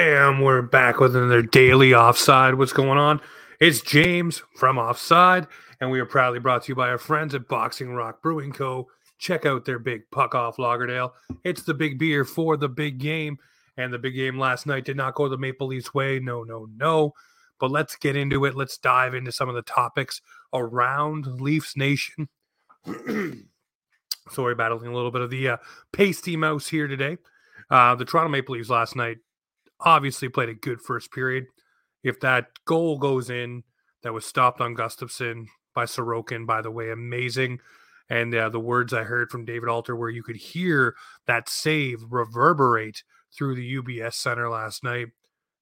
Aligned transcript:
Bam! 0.00 0.40
We're 0.40 0.62
back 0.62 0.98
with 0.98 1.14
another 1.14 1.42
daily 1.42 1.92
offside. 1.92 2.54
What's 2.54 2.72
going 2.72 2.96
on? 2.96 3.20
It's 3.60 3.82
James 3.82 4.42
from 4.56 4.78
Offside, 4.78 5.46
and 5.78 5.90
we 5.90 6.00
are 6.00 6.06
proudly 6.06 6.38
brought 6.38 6.62
to 6.62 6.68
you 6.70 6.74
by 6.74 6.88
our 6.88 6.96
friends 6.96 7.34
at 7.34 7.46
Boxing 7.48 7.92
Rock 7.92 8.22
Brewing 8.22 8.50
Co. 8.50 8.88
Check 9.18 9.44
out 9.44 9.66
their 9.66 9.78
big 9.78 10.10
puck 10.10 10.34
off 10.34 10.56
Lagerdale. 10.56 11.12
It's 11.44 11.64
the 11.64 11.74
big 11.74 11.98
beer 11.98 12.24
for 12.24 12.56
the 12.56 12.66
big 12.66 12.96
game, 12.96 13.36
and 13.76 13.92
the 13.92 13.98
big 13.98 14.14
game 14.14 14.38
last 14.38 14.66
night 14.66 14.86
did 14.86 14.96
not 14.96 15.16
go 15.16 15.28
the 15.28 15.36
Maple 15.36 15.66
Leafs 15.66 15.92
way. 15.92 16.18
No, 16.18 16.44
no, 16.44 16.66
no. 16.74 17.12
But 17.58 17.70
let's 17.70 17.94
get 17.94 18.16
into 18.16 18.46
it. 18.46 18.56
Let's 18.56 18.78
dive 18.78 19.12
into 19.12 19.32
some 19.32 19.50
of 19.50 19.54
the 19.54 19.60
topics 19.60 20.22
around 20.54 21.26
Leafs 21.42 21.76
Nation. 21.76 22.30
Sorry, 24.30 24.54
battling 24.54 24.90
a 24.90 24.94
little 24.94 25.10
bit 25.10 25.20
of 25.20 25.28
the 25.28 25.46
uh, 25.46 25.56
pasty 25.92 26.38
mouse 26.38 26.68
here 26.68 26.88
today. 26.88 27.18
Uh, 27.68 27.94
the 27.96 28.06
Toronto 28.06 28.30
Maple 28.30 28.54
Leafs 28.54 28.70
last 28.70 28.96
night 28.96 29.18
obviously 29.80 30.28
played 30.28 30.48
a 30.48 30.54
good 30.54 30.80
first 30.80 31.12
period. 31.12 31.46
If 32.02 32.20
that 32.20 32.46
goal 32.64 32.98
goes 32.98 33.30
in, 33.30 33.62
that 34.02 34.12
was 34.12 34.24
stopped 34.24 34.60
on 34.60 34.74
Gustafsson 34.74 35.46
by 35.74 35.84
Sorokin, 35.84 36.46
by 36.46 36.62
the 36.62 36.70
way, 36.70 36.90
amazing. 36.90 37.58
And 38.08 38.34
uh, 38.34 38.48
the 38.48 38.60
words 38.60 38.92
I 38.92 39.04
heard 39.04 39.30
from 39.30 39.44
David 39.44 39.68
Alter, 39.68 39.94
where 39.94 40.08
you 40.10 40.22
could 40.22 40.36
hear 40.36 40.96
that 41.26 41.48
save 41.48 42.02
reverberate 42.10 43.02
through 43.36 43.54
the 43.54 43.76
UBS 43.76 44.14
Center 44.14 44.48
last 44.48 44.82
night, 44.82 45.08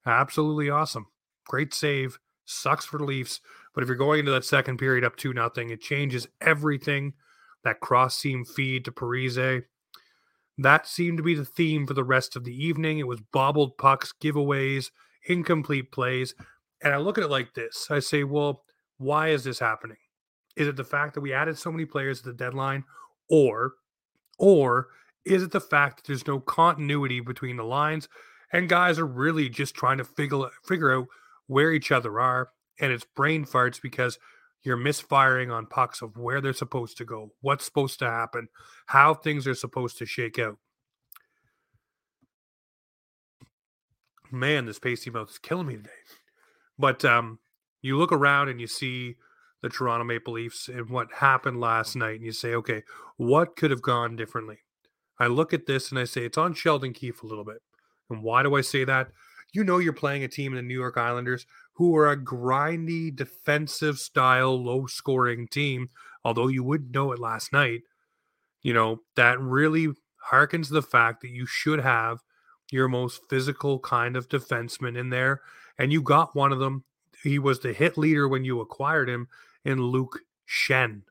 absolutely 0.06 0.70
awesome. 0.70 1.06
Great 1.46 1.74
save. 1.74 2.18
Sucks 2.46 2.86
for 2.86 2.96
the 2.96 3.04
Leafs, 3.04 3.40
but 3.74 3.82
if 3.82 3.88
you're 3.88 3.96
going 3.96 4.20
into 4.20 4.32
that 4.32 4.44
second 4.44 4.78
period 4.78 5.04
up 5.04 5.16
two 5.16 5.34
nothing, 5.34 5.68
it 5.68 5.82
changes 5.82 6.26
everything. 6.40 7.12
That 7.64 7.80
cross 7.80 8.16
seam 8.16 8.44
feed 8.46 8.86
to 8.86 8.92
Parise, 8.92 9.64
that 10.58 10.88
seemed 10.88 11.16
to 11.18 11.22
be 11.22 11.34
the 11.34 11.44
theme 11.44 11.86
for 11.86 11.94
the 11.94 12.04
rest 12.04 12.34
of 12.34 12.44
the 12.44 12.64
evening. 12.64 12.98
It 12.98 13.06
was 13.06 13.20
bobbled 13.32 13.78
pucks, 13.78 14.12
giveaways, 14.20 14.90
incomplete 15.28 15.92
plays. 15.92 16.34
And 16.82 16.92
I 16.92 16.98
look 16.98 17.16
at 17.16 17.24
it 17.24 17.30
like 17.30 17.54
this 17.54 17.86
I 17.90 18.00
say, 18.00 18.24
well, 18.24 18.64
why 18.98 19.28
is 19.28 19.44
this 19.44 19.60
happening? 19.60 19.96
Is 20.56 20.66
it 20.66 20.76
the 20.76 20.84
fact 20.84 21.14
that 21.14 21.20
we 21.20 21.32
added 21.32 21.56
so 21.56 21.70
many 21.70 21.84
players 21.84 22.18
at 22.18 22.24
the 22.24 22.32
deadline? 22.32 22.84
Or, 23.30 23.74
or 24.38 24.88
is 25.24 25.42
it 25.42 25.52
the 25.52 25.60
fact 25.60 25.98
that 25.98 26.06
there's 26.06 26.26
no 26.26 26.40
continuity 26.40 27.20
between 27.20 27.56
the 27.56 27.64
lines 27.64 28.08
and 28.52 28.68
guys 28.68 28.98
are 28.98 29.06
really 29.06 29.48
just 29.48 29.74
trying 29.74 29.98
to 29.98 30.04
figure, 30.04 30.48
figure 30.64 30.92
out 30.92 31.06
where 31.46 31.72
each 31.72 31.92
other 31.92 32.18
are? 32.18 32.50
And 32.80 32.90
it's 32.90 33.04
brain 33.04 33.44
farts 33.44 33.80
because 33.80 34.18
you're 34.62 34.76
misfiring 34.76 35.50
on 35.50 35.66
pucks 35.66 36.02
of 36.02 36.16
where 36.16 36.40
they're 36.40 36.52
supposed 36.52 36.96
to 36.98 37.04
go, 37.04 37.32
what's 37.40 37.64
supposed 37.64 37.98
to 38.00 38.06
happen, 38.06 38.48
how 38.86 39.14
things 39.14 39.46
are 39.46 39.54
supposed 39.54 39.98
to 39.98 40.06
shake 40.06 40.38
out. 40.38 40.58
Man, 44.30 44.66
this 44.66 44.78
pasty 44.78 45.10
mouth 45.10 45.30
is 45.30 45.38
killing 45.38 45.66
me 45.66 45.76
today. 45.76 45.90
But 46.78 47.04
um, 47.04 47.38
you 47.80 47.96
look 47.96 48.12
around 48.12 48.48
and 48.48 48.60
you 48.60 48.66
see 48.66 49.16
the 49.62 49.68
Toronto 49.68 50.04
Maple 50.04 50.34
Leafs 50.34 50.68
and 50.68 50.90
what 50.90 51.12
happened 51.12 51.60
last 51.60 51.96
night, 51.96 52.16
and 52.16 52.24
you 52.24 52.32
say, 52.32 52.54
okay, 52.54 52.82
what 53.16 53.56
could 53.56 53.70
have 53.70 53.82
gone 53.82 54.16
differently? 54.16 54.58
I 55.18 55.26
look 55.26 55.52
at 55.52 55.66
this 55.66 55.90
and 55.90 55.98
I 55.98 56.04
say, 56.04 56.24
it's 56.24 56.38
on 56.38 56.54
Sheldon 56.54 56.92
Keefe 56.92 57.22
a 57.22 57.26
little 57.26 57.44
bit. 57.44 57.62
And 58.10 58.22
why 58.22 58.42
do 58.42 58.54
I 58.54 58.60
say 58.60 58.84
that? 58.84 59.08
You 59.52 59.64
know, 59.64 59.78
you're 59.78 59.92
playing 59.92 60.24
a 60.24 60.28
team 60.28 60.52
in 60.52 60.56
the 60.56 60.62
New 60.62 60.78
York 60.78 60.96
Islanders 60.96 61.46
who 61.78 61.96
are 61.96 62.10
a 62.10 62.16
grindy 62.16 63.14
defensive 63.14 63.98
style, 64.00 64.60
low 64.60 64.86
scoring 64.86 65.46
team. 65.46 65.88
Although 66.24 66.48
you 66.48 66.64
wouldn't 66.64 66.90
know 66.90 67.12
it 67.12 67.20
last 67.20 67.52
night, 67.52 67.82
you 68.62 68.74
know, 68.74 69.02
that 69.14 69.40
really 69.40 69.90
harkens 70.30 70.70
the 70.70 70.82
fact 70.82 71.20
that 71.22 71.30
you 71.30 71.46
should 71.46 71.78
have 71.78 72.18
your 72.72 72.88
most 72.88 73.20
physical 73.30 73.78
kind 73.78 74.16
of 74.16 74.28
defenseman 74.28 74.98
in 74.98 75.10
there. 75.10 75.40
And 75.78 75.92
you 75.92 76.02
got 76.02 76.34
one 76.34 76.50
of 76.50 76.58
them. 76.58 76.82
He 77.22 77.38
was 77.38 77.60
the 77.60 77.72
hit 77.72 77.96
leader 77.96 78.26
when 78.26 78.44
you 78.44 78.60
acquired 78.60 79.08
him 79.08 79.28
in 79.64 79.80
Luke 79.80 80.18
Schenn. 80.48 81.02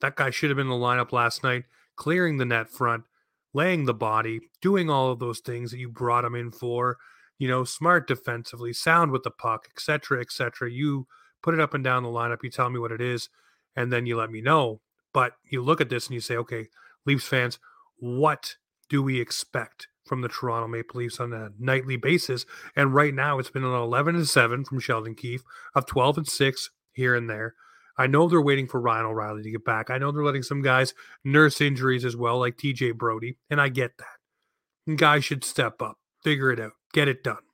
That 0.00 0.16
guy 0.16 0.30
should 0.30 0.48
have 0.48 0.56
been 0.56 0.68
in 0.68 0.70
the 0.70 0.76
lineup 0.76 1.12
last 1.12 1.44
night, 1.44 1.64
clearing 1.94 2.38
the 2.38 2.46
net 2.46 2.70
front, 2.70 3.04
laying 3.52 3.84
the 3.84 3.92
body, 3.92 4.40
doing 4.62 4.88
all 4.88 5.12
of 5.12 5.18
those 5.18 5.40
things 5.40 5.70
that 5.72 5.78
you 5.78 5.90
brought 5.90 6.24
him 6.24 6.34
in 6.34 6.52
for 6.52 6.96
you 7.38 7.48
know, 7.48 7.64
smart 7.64 8.08
defensively, 8.08 8.72
sound 8.72 9.10
with 9.10 9.22
the 9.22 9.30
puck, 9.30 9.68
etc., 9.74 10.20
etc. 10.20 10.70
You 10.70 11.06
put 11.42 11.54
it 11.54 11.60
up 11.60 11.74
and 11.74 11.84
down 11.84 12.02
the 12.02 12.08
lineup, 12.08 12.42
you 12.42 12.50
tell 12.50 12.70
me 12.70 12.78
what 12.78 12.92
it 12.92 13.00
is, 13.00 13.28
and 13.74 13.92
then 13.92 14.06
you 14.06 14.16
let 14.16 14.30
me 14.30 14.40
know. 14.40 14.80
But 15.12 15.32
you 15.44 15.62
look 15.62 15.80
at 15.80 15.88
this 15.88 16.06
and 16.06 16.14
you 16.14 16.20
say, 16.20 16.36
okay, 16.36 16.68
Leafs 17.04 17.26
fans, 17.26 17.58
what 17.98 18.56
do 18.88 19.02
we 19.02 19.20
expect 19.20 19.88
from 20.04 20.20
the 20.20 20.28
Toronto 20.28 20.68
Maple 20.68 21.00
Leafs 21.00 21.20
on 21.20 21.32
a 21.32 21.50
nightly 21.58 21.96
basis? 21.96 22.46
And 22.74 22.94
right 22.94 23.14
now, 23.14 23.38
it's 23.38 23.50
been 23.50 23.64
an 23.64 23.72
11 23.72 24.16
and 24.16 24.28
7 24.28 24.64
from 24.64 24.80
Sheldon 24.80 25.14
Keefe, 25.14 25.42
of 25.74 25.86
12 25.86 26.18
and 26.18 26.28
6 26.28 26.70
here 26.92 27.14
and 27.14 27.28
there. 27.28 27.54
I 27.98 28.06
know 28.06 28.28
they're 28.28 28.42
waiting 28.42 28.66
for 28.66 28.80
Ryan 28.80 29.06
O'Reilly 29.06 29.42
to 29.42 29.50
get 29.50 29.64
back. 29.64 29.88
I 29.90 29.96
know 29.96 30.12
they're 30.12 30.24
letting 30.24 30.42
some 30.42 30.60
guys 30.60 30.92
nurse 31.24 31.60
injuries 31.60 32.04
as 32.04 32.14
well, 32.14 32.38
like 32.38 32.56
TJ 32.56 32.96
Brodie, 32.96 33.38
and 33.48 33.60
I 33.60 33.70
get 33.70 33.92
that. 33.98 34.96
Guys 34.96 35.24
should 35.24 35.44
step 35.44 35.80
up, 35.80 35.98
figure 36.22 36.50
it 36.50 36.60
out 36.60 36.72
get 36.96 37.08
it 37.08 37.22
done. 37.22 37.44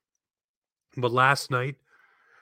But 0.96 1.10
last 1.10 1.50
night, 1.50 1.74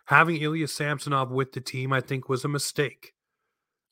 having 0.04 0.36
Ilya 0.36 0.68
Samsonov 0.68 1.30
with 1.30 1.52
the 1.52 1.60
team, 1.60 1.94
I 1.94 2.02
think, 2.02 2.28
was 2.28 2.44
a 2.44 2.48
mistake. 2.48 3.14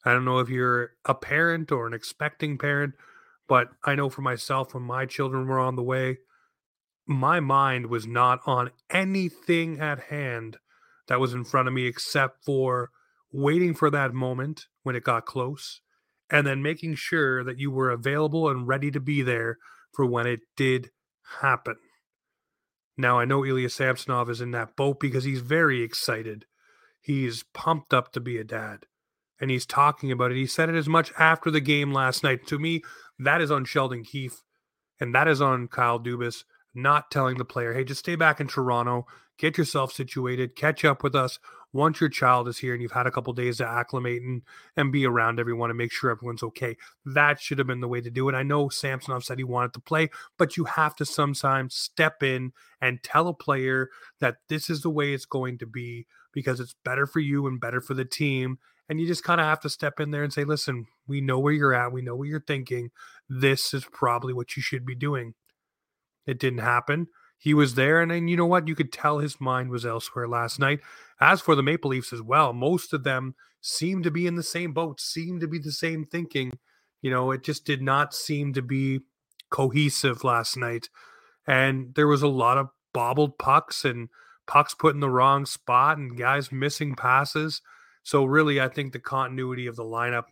I 0.04 0.12
don't 0.12 0.26
know 0.26 0.41
if 0.41 0.50
you're 0.50 0.91
a 1.06 1.14
parent 1.14 1.72
or 1.72 1.86
an 1.86 1.94
expecting 1.94 2.58
parent, 2.58 2.94
but 3.48 3.70
I 3.82 3.94
know 3.94 4.10
for 4.10 4.20
myself, 4.20 4.74
when 4.74 4.82
my 4.82 5.06
children 5.06 5.48
were 5.48 5.58
on 5.58 5.74
the 5.74 5.82
way, 5.82 6.19
my 7.06 7.41
mind 7.41 7.86
was 7.86 8.06
not 8.06 8.41
on 8.44 8.72
anything 8.91 9.80
at 9.80 10.00
hand 10.10 10.58
that 11.06 11.19
was 11.19 11.32
in 11.32 11.44
front 11.44 11.66
of 11.66 11.72
me 11.72 11.86
except 11.86 12.44
for 12.44 12.90
waiting 13.32 13.72
for 13.72 13.88
that 13.88 14.12
moment 14.12 14.66
when 14.82 14.94
it 14.94 15.02
got 15.02 15.25
close 15.25 15.80
and 16.30 16.46
then 16.46 16.60
making 16.62 16.94
sure 16.94 17.42
that 17.42 17.58
you 17.58 17.70
were 17.70 17.90
available 17.90 18.50
and 18.50 18.69
ready 18.69 18.90
to 18.90 19.00
be 19.00 19.22
there 19.22 19.56
for 19.94 20.04
when 20.04 20.26
it 20.26 20.40
did 20.56 20.90
happen. 21.40 21.76
Now 22.98 23.20
I 23.20 23.25
know 23.25 23.47
Ilya 23.47 23.70
Samsonov 23.70 24.28
is 24.28 24.41
in 24.41 24.50
that 24.50 24.76
boat 24.76 24.98
because 24.98 25.25
he's 25.25 25.41
very 25.41 25.82
excited. 25.82 26.44
He's 27.00 27.44
pumped 27.54 27.94
up 27.94 28.12
to 28.12 28.20
be 28.20 28.36
a 28.36 28.44
dad. 28.44 28.86
And 29.41 29.53
he's 29.53 29.64
talking 29.64 30.10
about 30.10 30.32
it. 30.32 30.36
He 30.36 30.47
said 30.47 30.69
it 30.69 30.75
as 30.75 30.88
much 30.88 31.12
after 31.16 31.48
the 31.48 31.60
game 31.60 31.92
last 31.92 32.25
night. 32.25 32.44
To 32.48 32.58
me, 32.58 32.82
that 33.20 33.41
is 33.41 33.53
on 33.53 33.64
Sheldon 33.64 34.03
Keefe 34.03 34.42
and 35.00 35.14
that 35.14 35.28
is 35.28 35.41
on 35.41 35.69
Kyle 35.69 36.00
Dubas 36.00 36.42
not 36.75 37.10
telling 37.10 37.38
the 37.38 37.44
player, 37.44 37.72
hey, 37.72 37.84
just 37.84 38.00
stay 38.00 38.16
back 38.16 38.41
in 38.41 38.48
Toronto, 38.48 39.06
get 39.38 39.56
yourself 39.56 39.92
situated, 39.92 40.56
catch 40.56 40.84
up 40.84 41.03
with 41.03 41.14
us 41.14 41.38
once 41.73 42.01
your 42.01 42.09
child 42.09 42.49
is 42.49 42.59
here 42.59 42.73
and 42.73 42.83
you've 42.83 42.93
had 42.93 43.06
a 43.06 43.11
couple 43.11 43.33
days 43.33 43.59
to 43.59 43.69
acclimate 43.69 44.23
and, 44.23 44.43
and 44.77 44.93
be 44.93 45.06
around 45.06 45.39
everyone 45.39 45.71
and 45.71 45.77
make 45.77 45.93
sure 45.93 46.11
everyone's 46.11 46.43
okay. 46.43 46.77
That 47.05 47.41
should 47.41 47.59
have 47.59 47.67
been 47.67 47.81
the 47.81 47.89
way 47.89 48.01
to 48.01 48.11
do 48.11 48.29
it. 48.29 48.34
I 48.34 48.43
know 48.43 48.69
Samsonov 48.69 49.25
said 49.25 49.39
he 49.39 49.45
wanted 49.45 49.75
to 49.75 49.81
play, 49.81 50.09
but 50.39 50.56
you 50.56 50.65
have 50.65 50.97
to 50.97 51.05
sometimes 51.05 51.75
step 51.75 52.23
in 52.23 52.53
and 52.81 53.03
tell 53.03 53.29
a 53.29 53.34
player 53.34 53.91
that 54.21 54.37
this 54.49 54.71
is 54.71 54.83
the 54.83 54.91
way 54.91 55.12
it's 55.12 55.27
going 55.27 55.59
to 55.59 55.67
be 55.67 56.06
because 56.33 56.61
it's 56.61 56.75
better 56.84 57.06
for 57.06 57.21
you 57.21 57.47
and 57.47 57.61
better 57.61 57.81
for 57.81 57.95
the 57.95 58.05
team. 58.05 58.59
And 58.89 58.99
you 58.99 59.06
just 59.06 59.25
kind 59.25 59.41
of 59.41 59.47
have 59.47 59.61
to 59.61 59.69
step 59.69 60.00
in 60.00 60.11
there 60.11 60.23
and 60.23 60.33
say, 60.33 60.45
listen, 60.45 60.87
we 61.06 61.21
know 61.21 61.39
where 61.39 61.53
you're 61.53 61.75
at. 61.75 61.93
We 61.93 62.00
know 62.00 62.17
what 62.17 62.29
you're 62.29 62.41
thinking. 62.41 62.91
This 63.29 63.75
is 63.75 63.85
probably 63.93 64.33
what 64.33 64.56
you 64.56 64.62
should 64.62 64.87
be 64.87 64.95
doing. 64.95 65.35
It 66.27 66.39
didn't 66.39 66.61
happen 66.61 67.09
he 67.38 67.54
was 67.54 67.75
there. 67.75 68.00
And 68.00 68.10
then 68.10 68.28
you 68.28 68.37
know 68.37 68.47
what? 68.47 68.69
You 68.69 68.75
could 68.75 68.93
tell 68.93 69.19
his 69.19 69.41
mind 69.41 69.71
was 69.71 69.87
elsewhere 69.87 70.28
last 70.28 70.59
night. 70.59 70.81
As 71.21 71.41
for 71.41 71.54
the 71.54 71.62
Maple 71.62 71.91
Leafs 71.91 72.12
as 72.12 72.21
well, 72.21 72.53
most 72.53 72.93
of 72.93 73.04
them 73.04 73.34
seemed 73.60 74.04
to 74.04 74.10
be 74.10 74.26
in 74.26 74.34
the 74.34 74.43
same 74.43 74.72
boat, 74.72 75.00
seemed 75.00 75.41
to 75.41 75.49
be 75.49 75.59
the 75.59 75.72
same 75.72 76.04
thinking. 76.04 76.53
You 77.00 77.10
know, 77.10 77.31
it 77.31 77.43
just 77.43 77.65
did 77.65 77.81
not 77.81 78.12
seem 78.12 78.53
to 78.54 78.62
be 78.62 79.00
cohesive 79.50 80.25
last 80.25 80.56
night. 80.56 80.88
And 81.46 81.94
there 81.94 82.08
was 82.08 82.23
a 82.23 82.29
lot 82.29 82.58
of 82.58 82.69
bobbled 82.93 83.38
pucks 83.38 83.85
and 83.85 84.08
pucks 84.46 84.75
put 84.75 84.94
in 84.94 85.00
the 85.00 85.11
wrong 85.11 85.46
spot 85.46 85.99
and 85.99 86.19
guys 86.19 86.52
missing 86.52 86.94
passes. 86.94 87.62
So, 88.02 88.25
really, 88.25 88.61
I 88.61 88.69
think 88.69 88.93
the 88.93 88.99
continuity 88.99 89.67
of 89.67 89.76
the 89.76 89.85
lineup 89.85 90.25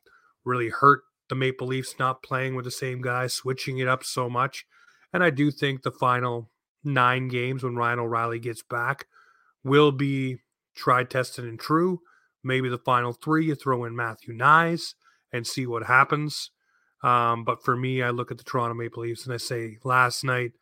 really 0.45 0.71
hurt 0.71 1.03
the 1.29 1.35
Maple 1.35 1.67
Leafs 1.67 1.97
not 1.99 2.23
playing 2.23 2.55
with 2.55 2.65
the 2.65 2.71
same 2.71 3.01
guys, 3.01 3.35
switching 3.35 3.79
it 3.79 3.89
up 3.89 4.05
so 4.05 4.31
much. 4.31 4.65
And 5.13 5.23
I 5.23 5.31
do 5.31 5.51
think 5.51 5.83
the 5.83 5.91
final 5.91 6.51
nine 6.87 7.29
games 7.29 7.63
when 7.63 7.77
Ryan 7.77 7.99
O'Reilly 7.99 8.39
gets 8.39 8.63
back 8.63 9.07
will 9.65 9.93
be 9.93 10.39
tried, 10.75 11.11
tested, 11.11 11.45
and 11.45 11.59
true. 11.59 12.01
Maybe 12.45 12.69
the 12.69 12.79
final 12.79 13.13
three, 13.13 13.47
you 13.47 13.55
throw 13.55 13.85
in 13.85 13.97
Matthew 13.97 14.33
Knies 14.35 14.95
and 15.33 15.47
see 15.47 15.67
what 15.67 15.85
happens. 15.85 16.51
Um, 17.03 17.45
but 17.45 17.63
for 17.63 17.77
me, 17.77 18.03
I 18.03 18.11
look 18.11 18.31
at 18.31 18.39
the 18.39 18.45
Toronto 18.45 18.75
Maple 18.75 19.03
Leafs 19.03 19.25
and 19.25 19.35
I 19.35 19.39
say, 19.39 19.79
last 19.85 20.25
night, 20.25 20.53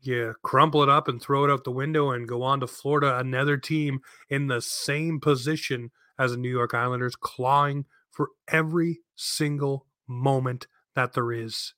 you 0.00 0.34
crumple 0.42 0.82
it 0.82 0.88
up 0.88 1.08
and 1.08 1.22
throw 1.22 1.44
it 1.44 1.50
out 1.50 1.64
the 1.64 1.70
window 1.70 2.10
and 2.10 2.28
go 2.28 2.42
on 2.42 2.60
to 2.60 2.66
Florida, 2.66 3.18
another 3.18 3.56
team 3.56 4.00
in 4.28 4.48
the 4.48 4.60
same 4.60 5.20
position 5.20 5.90
as 6.18 6.32
the 6.32 6.36
New 6.36 6.50
York 6.50 6.74
Islanders, 6.74 7.16
clawing 7.16 7.86
for 8.10 8.28
every 8.48 9.00
single 9.14 9.86
moment 10.06 10.66
that 10.94 11.14
there 11.14 11.32
is 11.32 11.74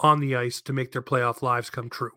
on 0.00 0.20
the 0.20 0.34
ice 0.34 0.60
to 0.62 0.72
make 0.72 0.92
their 0.92 1.02
playoff 1.02 1.42
lives 1.42 1.70
come 1.70 1.90
true. 1.90 2.12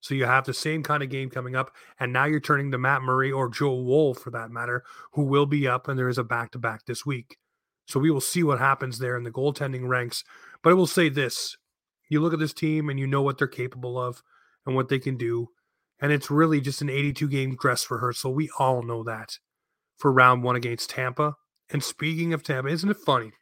So 0.00 0.14
you 0.14 0.24
have 0.24 0.44
the 0.44 0.54
same 0.54 0.82
kind 0.82 1.02
of 1.02 1.10
game 1.10 1.28
coming 1.30 1.54
up, 1.54 1.74
and 1.98 2.12
now 2.12 2.24
you're 2.24 2.40
turning 2.40 2.70
to 2.70 2.78
Matt 2.78 3.02
Murray 3.02 3.30
or 3.30 3.50
Joe 3.50 3.74
Woll 3.74 4.14
for 4.14 4.30
that 4.30 4.50
matter, 4.50 4.82
who 5.12 5.24
will 5.24 5.46
be 5.46 5.68
up, 5.68 5.88
and 5.88 5.98
there 5.98 6.08
is 6.08 6.18
a 6.18 6.24
back 6.24 6.52
to 6.52 6.58
back 6.58 6.86
this 6.86 7.04
week. 7.04 7.36
So 7.86 8.00
we 8.00 8.10
will 8.10 8.20
see 8.20 8.42
what 8.42 8.60
happens 8.60 8.98
there 8.98 9.16
in 9.16 9.24
the 9.24 9.30
goaltending 9.30 9.88
ranks. 9.88 10.24
But 10.62 10.70
I 10.70 10.74
will 10.74 10.86
say 10.86 11.08
this 11.08 11.56
you 12.08 12.20
look 12.20 12.32
at 12.32 12.38
this 12.38 12.52
team 12.52 12.88
and 12.90 12.98
you 12.98 13.06
know 13.06 13.22
what 13.22 13.38
they're 13.38 13.46
capable 13.46 13.98
of 13.98 14.22
and 14.66 14.74
what 14.74 14.88
they 14.88 14.98
can 14.98 15.16
do. 15.16 15.48
And 16.00 16.12
it's 16.12 16.30
really 16.30 16.60
just 16.60 16.82
an 16.82 16.90
82 16.90 17.28
game 17.28 17.56
dress 17.56 17.90
rehearsal. 17.90 18.34
We 18.34 18.50
all 18.58 18.82
know 18.82 19.02
that 19.04 19.38
for 19.96 20.12
round 20.12 20.42
one 20.42 20.56
against 20.56 20.90
Tampa. 20.90 21.36
And 21.70 21.84
speaking 21.84 22.32
of 22.32 22.42
Tampa, 22.42 22.68
isn't 22.68 22.90
it 22.90 22.96
funny 22.96 23.32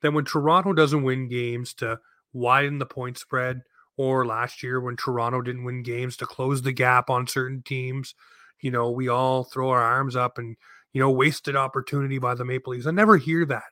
that 0.00 0.12
when 0.12 0.24
Toronto 0.24 0.72
doesn't 0.72 1.02
win 1.02 1.28
games 1.28 1.74
to 1.74 1.98
widen 2.32 2.78
the 2.78 2.86
point 2.86 3.18
spread, 3.18 3.62
or 3.96 4.26
last 4.26 4.62
year 4.62 4.80
when 4.80 4.96
Toronto 4.96 5.42
didn't 5.42 5.64
win 5.64 5.82
games 5.82 6.16
to 6.16 6.26
close 6.26 6.62
the 6.62 6.72
gap 6.72 7.10
on 7.10 7.26
certain 7.26 7.62
teams, 7.62 8.14
you 8.60 8.70
know, 8.70 8.90
we 8.90 9.08
all 9.08 9.44
throw 9.44 9.70
our 9.70 9.82
arms 9.82 10.16
up 10.16 10.38
and, 10.38 10.56
you 10.92 11.00
know, 11.00 11.10
wasted 11.10 11.56
opportunity 11.56 12.18
by 12.18 12.34
the 12.34 12.44
Maple 12.44 12.72
Leafs. 12.72 12.86
I 12.86 12.90
never 12.90 13.16
hear 13.16 13.44
that. 13.46 13.64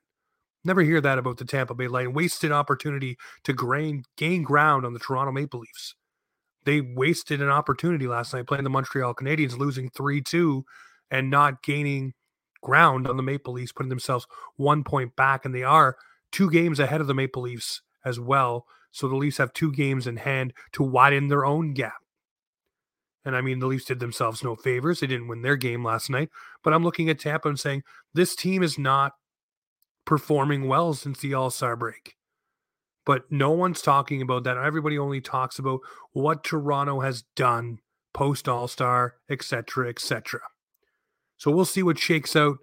Never 0.64 0.82
hear 0.82 1.00
that 1.00 1.18
about 1.18 1.38
the 1.38 1.44
Tampa 1.44 1.74
Bay 1.74 1.88
Lightning. 1.88 2.14
Wasted 2.14 2.52
opportunity 2.52 3.16
to 3.44 3.54
gain, 3.54 4.04
gain 4.16 4.42
ground 4.42 4.84
on 4.84 4.92
the 4.92 4.98
Toronto 4.98 5.32
Maple 5.32 5.60
Leafs. 5.60 5.94
They 6.64 6.82
wasted 6.82 7.40
an 7.40 7.48
opportunity 7.48 8.06
last 8.06 8.34
night 8.34 8.46
playing 8.46 8.64
the 8.64 8.70
Montreal 8.70 9.14
Canadiens, 9.14 9.56
losing 9.56 9.88
3 9.88 10.20
2 10.20 10.64
and 11.10 11.30
not 11.30 11.62
gaining 11.62 12.12
ground 12.62 13.08
on 13.08 13.16
the 13.16 13.22
Maple 13.22 13.54
Leafs, 13.54 13.72
putting 13.72 13.88
themselves 13.88 14.26
one 14.56 14.84
point 14.84 15.16
back. 15.16 15.46
And 15.46 15.54
they 15.54 15.62
are 15.62 15.96
two 16.30 16.50
games 16.50 16.78
ahead 16.78 17.00
of 17.00 17.06
the 17.06 17.14
Maple 17.14 17.42
Leafs 17.42 17.80
as 18.04 18.20
well. 18.20 18.66
So 18.92 19.08
the 19.08 19.16
Leafs 19.16 19.38
have 19.38 19.52
two 19.52 19.72
games 19.72 20.06
in 20.06 20.16
hand 20.16 20.52
to 20.72 20.82
widen 20.82 21.28
their 21.28 21.44
own 21.44 21.72
gap. 21.74 22.02
And 23.24 23.36
I 23.36 23.40
mean, 23.40 23.58
the 23.58 23.66
Leafs 23.66 23.84
did 23.84 24.00
themselves 24.00 24.42
no 24.42 24.56
favors. 24.56 25.00
They 25.00 25.06
didn't 25.06 25.28
win 25.28 25.42
their 25.42 25.56
game 25.56 25.84
last 25.84 26.08
night. 26.10 26.30
But 26.64 26.72
I'm 26.72 26.82
looking 26.82 27.10
at 27.10 27.18
Tampa 27.18 27.48
and 27.48 27.60
saying, 27.60 27.82
this 28.14 28.34
team 28.34 28.62
is 28.62 28.78
not 28.78 29.12
performing 30.06 30.66
well 30.66 30.94
since 30.94 31.20
the 31.20 31.34
All 31.34 31.50
Star 31.50 31.76
break. 31.76 32.14
But 33.04 33.30
no 33.30 33.50
one's 33.50 33.82
talking 33.82 34.22
about 34.22 34.44
that. 34.44 34.56
Everybody 34.56 34.98
only 34.98 35.20
talks 35.20 35.58
about 35.58 35.80
what 36.12 36.44
Toronto 36.44 37.00
has 37.00 37.22
done 37.36 37.78
post 38.14 38.48
All 38.48 38.68
Star, 38.68 39.16
etc., 39.28 39.88
etc. 39.88 40.40
So 41.36 41.50
we'll 41.50 41.64
see 41.64 41.82
what 41.82 41.98
shakes 41.98 42.34
out. 42.34 42.58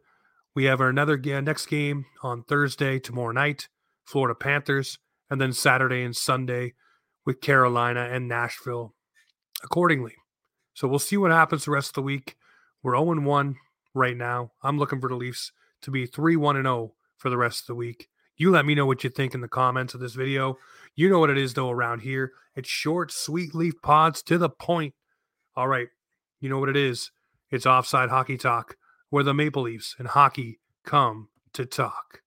We 0.56 0.66
have 0.66 0.82
our 0.82 0.90
another 0.90 1.22
uh, 1.24 1.42
next 1.42 1.68
game 1.68 2.06
on 2.24 2.44
Thursday 2.44 3.00
tomorrow 3.00 3.32
night, 3.32 3.70
Florida 4.06 4.36
Panthers 4.36 4.98
and 5.30 5.40
then 5.42 5.54
Saturday 5.54 6.04
and 6.04 6.16
Sunday 6.16 6.74
with 7.26 7.42
Carolina 7.42 8.08
and 8.12 8.28
Nashville 8.28 8.94
accordingly. 9.64 10.16
So 10.74 10.88
we'll 10.88 11.00
see 11.00 11.18
what 11.18 11.32
happens 11.32 11.66
the 11.66 11.72
rest 11.72 11.90
of 11.90 11.96
the 11.96 12.02
week. 12.04 12.36
We're 12.84 12.96
0 12.96 13.20
1 13.22 13.56
right 13.94 14.16
now. 14.16 14.52
I'm 14.62 14.78
looking 14.78 15.02
for 15.02 15.10
the 15.10 15.16
Leafs 15.16 15.52
to 15.82 15.92
be 15.92 16.06
3 16.06 16.36
1 16.36 16.56
0 16.62 16.94
for 17.18 17.30
the 17.30 17.38
rest 17.38 17.62
of 17.62 17.68
the 17.68 17.76
week. 17.76 18.08
You 18.38 18.52
let 18.52 18.66
me 18.66 18.76
know 18.76 18.86
what 18.86 19.04
you 19.04 19.10
think 19.10 19.34
in 19.34 19.42
the 19.42 19.48
comments 19.48 19.96
of 19.96 20.00
this 20.00 20.14
video. 20.14 20.58
You 20.96 21.10
know 21.10 21.20
what 21.20 21.32
it 21.32 21.38
is, 21.38 21.56
though, 21.56 21.72
around 21.72 22.02
here. 22.02 22.32
It's 22.56 22.70
short, 22.70 23.12
sweet 23.12 23.56
leaf 23.56 23.74
pods 23.82 24.22
to 24.24 24.38
the 24.38 24.50
point. 24.50 24.94
All 25.56 25.68
right. 25.68 25.88
You 26.40 26.50
know 26.50 26.60
what 26.60 26.70
it 26.70 26.78
is. 26.78 27.12
It's 27.50 27.66
offside 27.66 28.10
hockey 28.10 28.38
talk, 28.38 28.76
where 29.10 29.24
the 29.24 29.34
Maple 29.34 29.64
Leafs 29.64 29.96
and 29.98 30.08
hockey 30.08 30.60
come 30.86 31.30
to 31.54 31.66
talk. 31.66 32.22